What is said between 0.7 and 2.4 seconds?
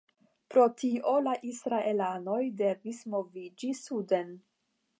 tio la israelanoj